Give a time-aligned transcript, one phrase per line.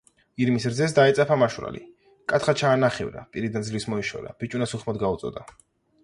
[0.43, 1.81] ირმის რძეს დაეწაფა მაშვრალი.
[2.33, 5.45] კათხა ჩაანახევრა, პირიდან ძლივს მოიშორა, ბიჭუნას უხმოდ გაუწოდა.